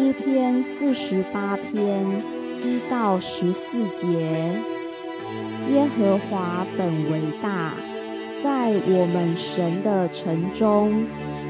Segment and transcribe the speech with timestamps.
[0.00, 2.02] 诗篇四十八篇
[2.64, 4.08] 一到十四节：
[5.70, 7.74] 耶和华本为大，
[8.42, 11.04] 在我们神的城中，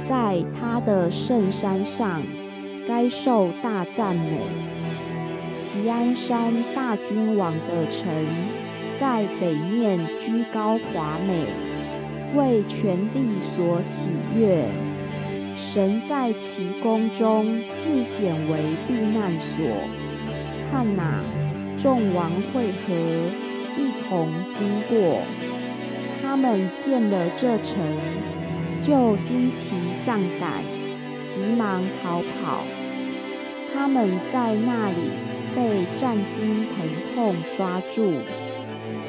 [0.08, 2.20] 在他的圣山上，
[2.88, 4.40] 该受大赞美。
[5.52, 8.04] 锡安山大君王的城，
[8.98, 11.46] 在北面居高华美，
[12.34, 13.20] 为全地
[13.54, 14.64] 所喜悦。
[15.72, 19.64] 神在其宫中自显为避难所。
[20.68, 21.22] 看哪，
[21.76, 22.92] 众王会合，
[23.78, 25.20] 一同经过。
[26.20, 27.78] 他们见了这城，
[28.82, 30.64] 就惊奇丧胆，
[31.24, 32.64] 急忙逃跑。
[33.72, 34.96] 他们在那里
[35.54, 36.84] 被战惊疼
[37.14, 38.14] 痛抓住，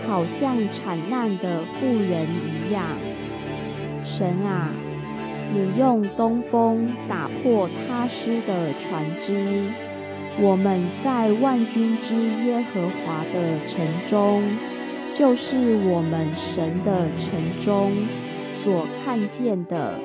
[0.07, 2.85] 好像产难的妇人一样。
[4.03, 4.69] 神啊！
[5.53, 9.65] 你用东风打破他施的船只，
[10.39, 14.41] 我们在万军之耶和华的城中，
[15.13, 15.57] 就是
[15.89, 17.91] 我们神的城中
[18.53, 19.99] 所看见的，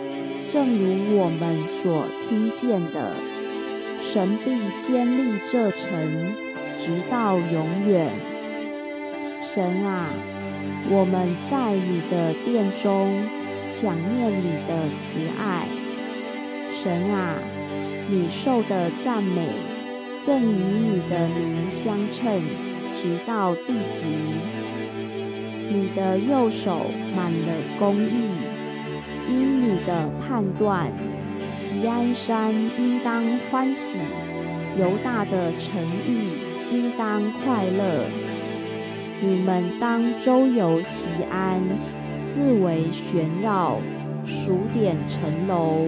[0.49, 3.13] 正如我们所听见的，
[4.03, 4.51] 神必
[4.83, 5.89] 坚立这城，
[6.81, 8.11] 直到永远。
[9.43, 10.09] 神啊，
[10.91, 13.46] 我们在你的殿中。
[13.79, 15.69] 想念你的慈爱，
[16.73, 17.35] 神啊，
[18.09, 19.49] 你受的赞美
[20.25, 22.41] 正与你的名相称，
[22.95, 24.07] 直到地极。
[25.69, 28.31] 你的右手满了公义，
[29.29, 30.91] 因你的判断，
[31.53, 33.99] 锡安山应当欢喜，
[34.79, 36.31] 犹大的诚意
[36.73, 38.07] 应当快乐。
[39.21, 41.61] 你们当周游锡安。
[42.17, 43.77] 四围旋绕，
[44.25, 45.87] 数点城楼，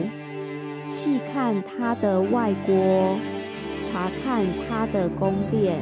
[0.87, 3.17] 细看他的外郭，
[3.83, 5.79] 查看他的宫殿，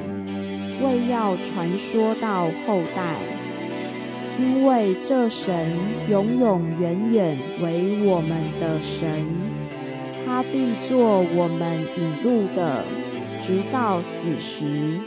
[0.83, 3.17] 为要传说到后代。
[4.39, 5.71] 因为这神
[6.09, 9.27] 永永远远为我们的神，
[10.25, 12.85] 他必做我们引路的，
[13.41, 14.99] 直到死时。